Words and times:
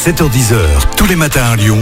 7h10h, 0.00 0.56
tous 0.96 1.04
les 1.04 1.14
matins 1.14 1.44
à 1.44 1.56
Lyon, 1.56 1.78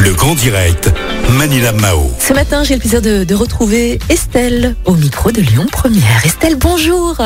le 0.00 0.12
grand 0.12 0.34
direct, 0.34 0.90
Manila 1.38 1.70
Mao. 1.70 2.10
Ce 2.18 2.32
matin, 2.32 2.64
j'ai 2.64 2.74
le 2.74 2.80
plaisir 2.80 3.00
de, 3.00 3.22
de 3.22 3.34
retrouver 3.36 4.00
Estelle 4.08 4.74
au 4.86 4.94
micro 4.94 5.30
de 5.30 5.40
Lyon 5.40 5.68
Première. 5.70 6.26
Estelle, 6.26 6.56
bonjour. 6.56 7.16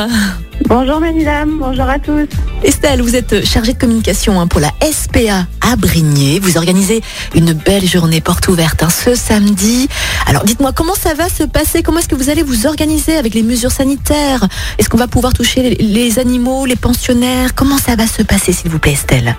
Bonjour 0.67 0.99
Manidam, 0.99 1.57
bonjour 1.57 1.89
à 1.89 1.97
tous. 1.97 2.27
Estelle, 2.63 3.01
vous 3.01 3.15
êtes 3.15 3.43
chargée 3.43 3.73
de 3.73 3.79
communication 3.79 4.39
hein, 4.39 4.45
pour 4.45 4.61
la 4.61 4.69
SPA 4.83 5.47
à 5.61 5.75
Brigné. 5.77 6.39
Vous 6.39 6.57
organisez 6.57 7.01
une 7.33 7.53
belle 7.53 7.87
journée 7.87 8.21
porte 8.21 8.47
ouverte 8.47 8.83
hein, 8.83 8.89
ce 8.91 9.15
samedi. 9.15 9.89
Alors 10.27 10.43
dites-moi, 10.43 10.73
comment 10.73 10.93
ça 10.93 11.15
va 11.15 11.27
se 11.27 11.41
passer? 11.41 11.81
Comment 11.81 11.97
est-ce 11.97 12.07
que 12.07 12.15
vous 12.15 12.29
allez 12.29 12.43
vous 12.43 12.67
organiser 12.67 13.17
avec 13.17 13.33
les 13.33 13.41
mesures 13.41 13.71
sanitaires? 13.71 14.47
Est-ce 14.77 14.89
qu'on 14.89 14.97
va 14.97 15.07
pouvoir 15.07 15.33
toucher 15.33 15.63
les, 15.63 15.75
les 15.83 16.19
animaux, 16.19 16.67
les 16.67 16.75
pensionnaires? 16.75 17.55
Comment 17.55 17.79
ça 17.79 17.95
va 17.95 18.05
se 18.05 18.21
passer, 18.21 18.53
s'il 18.53 18.69
vous 18.69 18.77
plaît, 18.77 18.93
Estelle? 18.93 19.35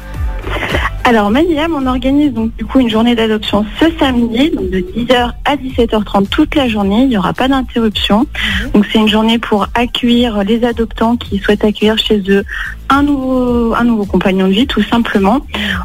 Alors 1.09 1.31
Manidam, 1.31 1.73
on 1.73 1.87
organise 1.87 2.33
donc 2.33 2.57
du 2.57 2.65
coup 2.65 2.81
une 2.81 2.91
journée 2.91 3.15
d'adoption 3.15 3.65
ce 3.79 3.87
samedi, 3.97 4.51
donc 4.51 4.71
de 4.71 4.81
10h 4.81 5.35
à 5.45 5.55
17h30 5.55 6.29
toute 6.29 6.57
la 6.57 6.67
journée. 6.67 7.03
Il 7.03 7.11
n'y 7.11 7.17
aura 7.17 7.33
pas 7.33 7.47
d'interruption. 7.47 8.27
Donc 8.75 8.87
c'est 8.91 8.99
une 8.99 9.07
journée 9.07 9.39
pour 9.39 9.69
accueillir 9.75 10.43
les 10.43 10.65
adoptants 10.65 11.17
qui 11.17 11.39
souhaitent 11.39 11.65
accueillir 11.65 11.97
chez 11.97 12.21
eux 12.29 12.45
un 12.89 13.03
nouveau, 13.03 13.75
un 13.75 13.85
nouveau 13.85 14.05
compagnon 14.05 14.47
de 14.47 14.53
vie, 14.53 14.67
tout 14.67 14.83
simplement. 14.83 15.41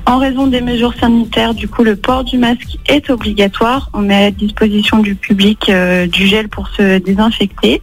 En 0.06 0.18
raison 0.18 0.48
des 0.48 0.62
mesures 0.62 0.94
sanitaires, 1.00 1.54
du 1.54 1.68
coup, 1.68 1.84
le 1.84 1.96
port 1.96 2.24
du 2.24 2.38
masque 2.38 2.78
est 2.88 3.10
obligatoire. 3.10 3.90
On 3.94 4.02
met 4.02 4.26
à 4.26 4.32
disposition 4.32 5.00
du 5.00 5.16
public 5.16 5.70
euh, 5.70 6.08
du 6.08 6.28
gel 6.28 6.48
pour 6.48 6.68
se 6.70 7.00
désinfecter. 7.00 7.82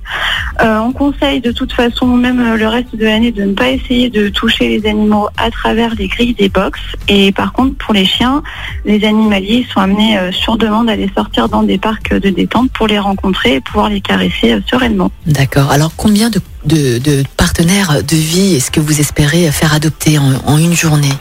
Euh, 0.63 0.79
on 0.79 0.93
conseille 0.93 1.41
de 1.41 1.53
toute 1.53 1.73
façon, 1.73 2.07
même 2.07 2.57
le 2.57 2.69
reste 2.69 2.95
de 2.95 3.05
l'année, 3.05 3.33
de 3.33 3.45
ne 3.45 3.55
pas 3.55 3.71
essayer 3.71 4.11
de 4.11 4.29
toucher 4.29 4.69
les 4.69 4.89
animaux 4.89 5.29
à 5.37 5.51
travers 5.51 5.95
les 5.95 6.09
grilles 6.09 6.35
des 6.35 6.49
box. 6.49 6.81
Et 7.09 7.28
par 7.33 7.53
contre, 7.53 7.75
pour 7.77 7.95
les 7.95 8.05
chiens, 8.05 8.43
les 8.85 9.05
animaliers 9.05 9.67
sont 9.73 9.81
amenés 9.81 10.19
euh, 10.19 10.33
sur 10.33 10.57
demande 10.57 10.89
à 10.89 10.97
les 10.97 11.11
sortir 11.17 11.49
dans 11.49 11.63
des 11.63 11.79
parcs 11.79 12.13
de 12.15 12.31
détente 12.31 12.71
pour 12.73 12.87
les 12.87 12.99
rencontrer 12.99 13.55
et 13.57 13.61
pouvoir 13.61 13.89
les 13.89 14.01
caresser 14.01 14.53
euh, 14.53 14.61
sereinement. 14.71 15.11
D'accord. 15.27 15.71
Alors 15.71 15.93
combien 15.97 16.31
de, 16.31 16.41
de- 16.65 16.99
de 16.99 17.23
partenaires 17.37 18.03
de 18.03 18.17
vie 18.17 18.55
est-ce 18.57 18.71
que 18.71 18.81
vous 18.81 19.01
espérez 19.01 19.51
faire 19.53 19.75
adopter 19.75 20.19
en, 20.19 20.33
en 20.47 20.59
une 20.59 20.75
journée? 20.75 21.13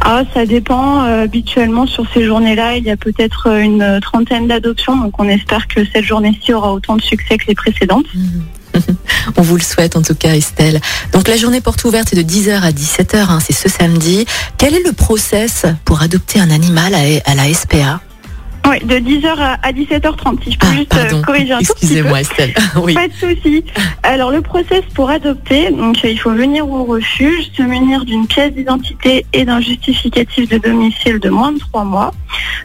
Ah, 0.00 0.22
ça 0.32 0.46
dépend. 0.46 1.04
Euh, 1.04 1.24
habituellement, 1.24 1.86
sur 1.86 2.04
ces 2.14 2.24
journées-là, 2.24 2.76
il 2.76 2.84
y 2.84 2.90
a 2.90 2.96
peut-être 2.96 3.48
une 3.60 4.00
trentaine 4.00 4.46
d'adoptions. 4.46 4.96
Donc, 4.96 5.18
on 5.20 5.28
espère 5.28 5.68
que 5.68 5.84
cette 5.92 6.04
journée-ci 6.04 6.52
aura 6.54 6.72
autant 6.72 6.96
de 6.96 7.02
succès 7.02 7.36
que 7.36 7.46
les 7.46 7.54
précédentes. 7.54 8.06
On 9.36 9.42
vous 9.42 9.56
le 9.56 9.62
souhaite 9.62 9.96
en 9.96 10.02
tout 10.02 10.14
cas, 10.14 10.34
Estelle. 10.34 10.80
Donc 11.12 11.28
la 11.28 11.36
journée 11.36 11.60
porte 11.60 11.84
ouverte 11.84 12.12
est 12.12 12.16
de 12.16 12.22
10h 12.22 12.60
à 12.60 12.70
17h, 12.70 13.16
hein, 13.16 13.38
c'est 13.44 13.52
ce 13.52 13.68
samedi. 13.68 14.26
Quel 14.56 14.74
est 14.74 14.82
le 14.84 14.92
process 14.92 15.64
pour 15.84 16.02
adopter 16.02 16.40
un 16.40 16.50
animal 16.50 16.94
à, 16.94 17.30
à 17.30 17.34
la 17.34 17.52
SPA 17.52 18.00
Oui, 18.68 18.78
de 18.84 18.96
10h 18.96 19.26
à 19.38 19.58
à 19.62 19.72
17h30. 19.72 20.44
Si 20.44 20.52
je 20.52 20.58
peux 20.58 20.66
Ah, 20.70 20.74
juste 20.76 20.94
euh, 20.94 21.04
pardon. 21.04 21.22
corriger 21.22 21.52
un 21.52 21.58
tout 21.58 21.64
petit 21.64 21.72
peu. 21.74 21.78
Excusez-moi, 21.82 22.20
Estelle. 22.20 22.54
oui. 22.82 22.94
Pas 22.94 23.08
de 23.08 23.12
souci. 23.14 23.64
Alors 24.02 24.30
le 24.30 24.40
process 24.42 24.82
pour 24.94 25.10
adopter, 25.10 25.70
donc 25.70 26.04
euh, 26.04 26.08
il 26.10 26.18
faut 26.18 26.32
venir 26.32 26.68
au 26.68 26.84
refuge, 26.84 27.50
se 27.56 27.62
munir 27.62 28.04
d'une 28.04 28.26
pièce 28.26 28.52
d'identité 28.52 29.24
et 29.32 29.44
d'un 29.44 29.60
justificatif 29.60 30.48
de 30.48 30.58
domicile 30.58 31.18
de 31.18 31.28
moins 31.30 31.52
de 31.52 31.58
trois 31.58 31.84
mois. 31.84 32.12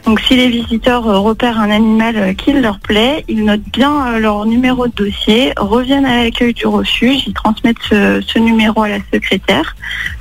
Donc 0.04 0.20
si 0.20 0.36
les 0.36 0.48
visiteurs 0.48 1.06
euh, 1.08 1.18
repèrent 1.18 1.58
un 1.58 1.70
animal 1.70 2.34
qui 2.36 2.52
leur 2.52 2.78
plaît, 2.80 3.24
ils 3.28 3.44
notent 3.44 3.68
bien 3.72 4.18
leur 4.18 4.44
numéro 4.46 4.86
de 4.86 4.92
dossier, 4.92 5.52
reviennent 5.56 6.06
à 6.06 6.22
l'accueil 6.24 6.54
du 6.54 6.66
refuge, 6.66 7.24
ils 7.26 7.34
transmettent 7.34 7.76
ce, 7.88 8.20
ce 8.26 8.38
numéro 8.38 8.82
à 8.82 8.88
la 8.88 8.98
secrétaire. 9.12 9.74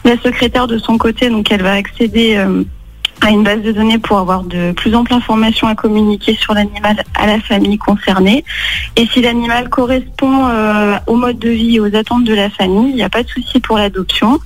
La 0.06 0.18
secrétaire 0.18 0.68
de 0.68 0.78
son 0.78 0.98
côté, 0.98 1.30
donc 1.30 1.52
elle 1.52 1.64
va 1.64 1.74
accéder 1.74 2.36
euh, 2.36 2.64
à 3.24 3.30
une 3.30 3.44
base 3.44 3.62
de 3.62 3.72
données 3.72 3.98
pour 4.00 4.18
avoir 4.18 4.44
de 4.44 4.74
plus 4.74 4.94
amples 4.94 5.14
informations 5.14 5.68
à 5.68 5.76
communiquer 5.76 6.36
sur 6.36 6.54
l'animal 6.54 7.04
à 7.16 7.26
la 7.26 7.40
famille 7.40 7.78
concernée. 7.78 8.44
Et 8.98 9.08
si 9.08 9.22
l'animal 9.22 9.70
correspond 9.70 10.48
euh, 10.50 10.96
au 11.08 11.16
mode 11.16 11.40
de 11.40 11.50
vie 11.50 11.76
et 11.76 11.80
aux 11.80 11.96
attentes 11.96 12.26
de 12.26 12.34
la 12.34 12.50
famille, 12.50 12.90
il 12.90 12.96
n'y 12.96 13.04
a 13.04 13.10
pas 13.10 13.24
de 13.24 13.30
souci 13.30 13.62
pour 13.62 13.78
l'adoption. 13.78 14.40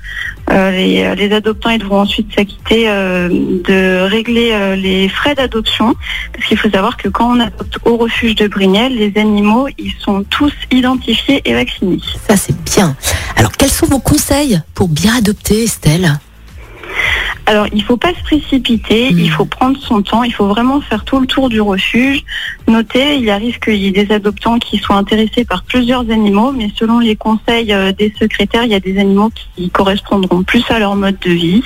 Euh, 0.51 0.71
les, 0.71 1.15
les 1.15 1.35
adoptants 1.35 1.75
devront 1.75 2.01
ensuite 2.01 2.33
s'acquitter 2.33 2.87
euh, 2.87 3.27
de 3.29 4.07
régler 4.07 4.51
euh, 4.53 4.75
les 4.75 5.09
frais 5.09 5.33
d'adoption. 5.33 5.95
Parce 6.33 6.45
qu'il 6.45 6.57
faut 6.57 6.69
savoir 6.69 6.97
que 6.97 7.09
quand 7.09 7.35
on 7.35 7.39
adopte 7.39 7.79
au 7.83 7.97
refuge 7.97 8.35
de 8.35 8.47
Brignel, 8.47 8.95
les 8.95 9.11
animaux, 9.19 9.67
ils 9.79 9.93
sont 9.99 10.23
tous 10.29 10.53
identifiés 10.71 11.41
et 11.45 11.53
vaccinés. 11.53 11.99
Ça 12.27 12.37
c'est 12.37 12.55
bien. 12.63 12.95
Alors 13.35 13.51
quels 13.53 13.71
sont 13.71 13.87
vos 13.87 13.99
conseils 13.99 14.61
pour 14.75 14.87
bien 14.87 15.17
adopter, 15.17 15.63
Estelle? 15.63 16.19
Alors, 17.47 17.65
il 17.73 17.81
faut 17.81 17.95
pas 17.95 18.13
se 18.13 18.21
précipiter, 18.23 19.07
il 19.09 19.31
faut 19.31 19.45
prendre 19.45 19.79
son 19.79 20.01
temps, 20.01 20.23
il 20.23 20.33
faut 20.33 20.47
vraiment 20.47 20.81
faire 20.81 21.05
tout 21.05 21.19
le 21.21 21.25
tour 21.25 21.47
du 21.47 21.61
refuge. 21.61 22.25
Notez, 22.67 23.15
il 23.15 23.29
arrive 23.29 23.57
qu'il 23.59 23.77
y 23.77 23.87
ait 23.87 23.91
des 23.91 24.13
adoptants 24.13 24.59
qui 24.59 24.77
soient 24.77 24.97
intéressés 24.97 25.45
par 25.45 25.63
plusieurs 25.63 26.01
animaux, 26.11 26.51
mais 26.51 26.69
selon 26.75 26.99
les 26.99 27.15
conseils 27.15 27.71
euh, 27.71 27.93
des 27.93 28.13
secrétaires, 28.19 28.65
il 28.65 28.71
y 28.71 28.75
a 28.75 28.81
des 28.81 28.99
animaux 28.99 29.31
qui 29.55 29.69
correspondront 29.69 30.43
plus 30.43 30.63
à 30.69 30.77
leur 30.77 30.95
mode 30.97 31.17
de 31.21 31.31
vie. 31.31 31.63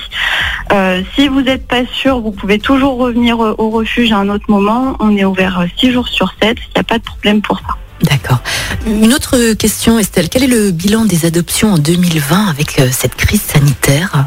Euh, 0.70 1.02
si 1.16 1.26
vous 1.26 1.42
n'êtes 1.42 1.66
pas 1.66 1.82
sûr, 1.92 2.20
vous 2.20 2.30
pouvez 2.30 2.58
toujours 2.58 2.96
revenir 2.96 3.40
euh, 3.40 3.54
au 3.58 3.70
refuge 3.70 4.12
à 4.12 4.18
un 4.18 4.28
autre 4.28 4.46
moment. 4.48 4.96
On 5.00 5.16
est 5.16 5.24
ouvert 5.24 5.60
euh, 5.60 5.66
6 5.78 5.92
jours 5.92 6.08
sur 6.08 6.32
7, 6.40 6.56
il 6.58 6.72
n'y 6.76 6.80
a 6.80 6.84
pas 6.84 6.98
de 6.98 7.02
problème 7.02 7.42
pour 7.42 7.58
ça. 7.58 7.76
D'accord. 8.02 8.38
Une 8.86 9.12
autre 9.14 9.54
question, 9.54 9.98
Estelle. 9.98 10.28
Quel 10.28 10.44
est 10.44 10.48
le 10.48 10.70
bilan 10.70 11.04
des 11.04 11.26
adoptions 11.26 11.74
en 11.74 11.78
2020 11.78 12.46
avec 12.48 12.80
cette 12.90 13.14
crise 13.16 13.42
sanitaire? 13.42 14.26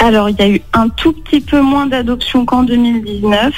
Alors, 0.00 0.28
il 0.30 0.36
y 0.38 0.42
a 0.42 0.48
eu 0.48 0.62
un 0.74 0.88
tout 0.88 1.12
petit 1.12 1.40
peu 1.40 1.60
moins 1.60 1.86
d'adoptions 1.86 2.44
qu'en 2.44 2.62
2019, 2.62 3.52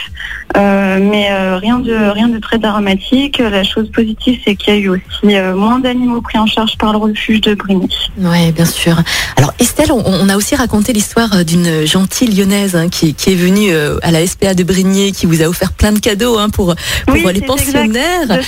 euh, 0.56 0.98
mais 1.00 1.28
euh, 1.30 1.58
rien 1.58 1.78
de 1.78 1.94
rien 1.94 2.28
de 2.28 2.38
très 2.38 2.58
dramatique. 2.58 3.38
La 3.38 3.62
chose 3.62 3.90
positive, 3.90 4.40
c'est 4.44 4.56
qu'il 4.56 4.74
y 4.74 4.76
a 4.76 4.80
eu 4.80 4.88
aussi 4.88 5.36
euh, 5.36 5.54
moins 5.54 5.78
d'animaux 5.80 6.22
pris 6.22 6.38
en 6.38 6.46
charge 6.46 6.78
par 6.78 6.92
le 6.92 6.98
refuge 6.98 7.42
de 7.42 7.54
Brigny. 7.54 7.94
Oui, 8.18 8.52
bien 8.52 8.64
sûr. 8.64 8.96
Alors 9.36 9.52
Estelle, 9.58 9.92
on, 9.92 10.02
on 10.06 10.28
a 10.30 10.36
aussi 10.36 10.56
raconté 10.56 10.94
l'histoire 10.94 11.44
d'une 11.44 11.84
gentille 11.86 12.28
lyonnaise 12.34 12.74
hein, 12.74 12.88
qui, 12.88 13.12
qui 13.14 13.32
est 13.32 13.36
venue 13.36 13.72
à 14.02 14.10
la 14.10 14.26
SPA 14.26 14.54
de 14.54 14.62
Brigné, 14.64 15.12
qui 15.12 15.26
vous 15.26 15.42
a 15.42 15.46
offert 15.46 15.72
plein 15.72 15.92
de 15.92 15.98
cadeaux 15.98 16.38
hein, 16.38 16.48
pour, 16.48 16.74
pour 17.06 17.14
Oui, 17.14 17.24
les 17.34 17.42
pensionnaires. 17.42 18.40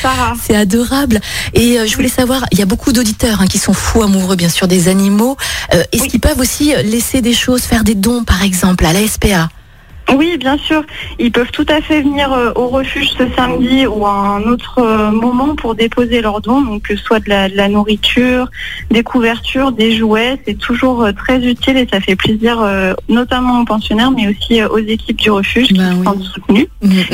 C'est 0.43 0.57
adorable. 0.57 1.21
Et 1.55 1.77
je 1.87 1.95
voulais 1.95 2.09
savoir, 2.09 2.45
il 2.53 2.59
y 2.59 2.63
a 2.63 2.67
beaucoup 2.67 2.93
d'auditeurs 2.93 3.41
hein, 3.43 3.47
qui 3.47 3.59
sont 3.59 3.75
fous 3.75 4.03
amoureux, 4.03 4.37
bien 4.37 4.49
sûr, 4.49 4.67
des 4.67 4.89
animaux. 4.89 5.37
Est-ce 5.71 6.03
Oui. 6.03 6.09
qu'ils 6.09 6.21
peuvent 6.21 6.41
aussi 6.41 6.73
laisser 6.85 7.21
des 7.21 7.35
choses, 7.35 7.63
faire 7.63 7.82
des 7.83 7.95
dons, 7.95 8.25
par 8.25 8.43
exemple, 8.43 8.85
à 8.87 8.93
la 8.93 9.07
SPA 9.07 9.49
Oui, 10.17 10.37
bien 10.39 10.59
sûr. 10.59 10.83
Ils 11.19 11.33
peuvent 11.33 11.51
tout 11.53 11.67
à 11.69 11.81
fait 11.81 12.03
venir 12.03 12.33
euh, 12.33 12.53
au 12.55 12.69
refuge 12.69 13.11
ce 13.17 13.25
samedi 13.37 13.87
ou 13.87 14.07
à 14.07 14.11
un 14.11 14.43
autre 14.43 14.79
euh, 14.79 15.11
moment 15.11 15.55
pour 15.55 15.75
déposer 15.75 16.21
leurs 16.21 16.41
dons, 16.41 16.61
donc 16.61 16.83
que 16.83 16.97
ce 16.97 17.03
soit 17.03 17.21
de 17.21 17.29
la, 17.29 17.49
de 17.49 17.57
la 17.57 17.69
nourriture, 17.69 18.51
des 18.91 19.03
couvertures, 19.03 19.73
des 19.73 19.97
jouets. 19.97 20.41
C'est 20.47 20.59
toujours 20.59 21.03
euh, 21.03 21.13
très 21.13 21.41
utile 21.41 21.77
et 21.77 21.87
ça 21.91 22.01
fait 22.01 22.17
plaisir, 22.17 22.61
euh, 22.61 22.95
notamment 23.09 23.61
aux 23.61 23.65
pensionnaires, 23.65 24.11
mais 24.11 24.29
aussi 24.29 24.61
euh, 24.61 24.69
aux 24.69 24.79
équipes 24.79 25.19
du 25.19 25.31
refuge 25.31 25.69
qui 25.69 25.75
Ben 25.75 25.93
se 25.93 25.97
oui. 25.97 26.05
sentent 26.05 26.23
soutenues. 26.23 26.69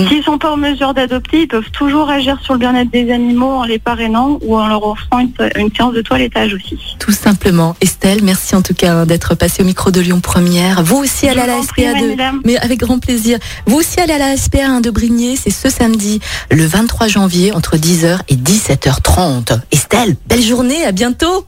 S'ils 0.09 0.23
sont 0.25 0.39
pas 0.39 0.53
en 0.53 0.57
mesure 0.57 0.95
d'adopter, 0.95 1.43
ils 1.43 1.49
peuvent 1.49 1.71
toujours 1.73 2.11
agir 2.11 2.39
sur 2.43 2.55
le 2.55 2.61
bien-être 2.61 2.91
des 2.91 3.11
animaux 3.13 3.51
en 3.53 3.65
les 3.65 3.79
parrainant 3.79 4.39
ou 4.43 4.57
en 4.57 4.67
leur 4.67 4.85
offrant 4.87 5.21
une, 5.21 5.31
une 5.57 5.73
séance 5.75 5.95
de 5.95 6.03
toilettage 6.03 6.55
aussi. 6.55 6.79
Tout 6.99 7.13
simplement. 7.13 7.77
Estelle, 7.81 8.23
merci 8.23 8.57
en 8.57 8.63
tout 8.63 8.75
cas 8.75 8.93
hein, 8.93 9.07
d'être 9.07 9.35
passée 9.35 9.63
au 9.63 9.67
micro 9.67 9.91
de 9.91 10.01
Lyon 10.01 10.21
Première. 10.21 10.83
Vous 10.83 10.97
aussi 10.97 11.29
allez 11.29 11.41
à 11.41 11.47
la. 11.47 12.33
Mais 12.45 12.57
avec 12.59 12.78
grand 12.79 12.99
plaisir. 12.99 13.39
Vous 13.67 13.77
aussi 13.77 14.01
allez 14.01 14.15
à 14.15 14.19
la 14.19 14.37
SPA 14.37 14.81
de 14.81 14.91
Brigné, 14.91 15.37
c'est 15.37 15.51
ce 15.51 15.69
samedi, 15.69 16.21
le 16.51 16.65
23 16.65 17.09
janvier, 17.09 17.53
entre 17.53 17.77
10h 17.77 18.21
et 18.29 18.37
17h30. 18.37 19.61
Estelle, 19.71 20.17
belle 20.27 20.43
journée, 20.43 20.85
à 20.85 20.93
bientôt. 20.93 21.45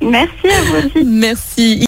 Merci 0.00 0.48
à 0.48 0.62
vous 0.62 0.86
aussi. 0.86 1.04
Merci. 1.06 1.78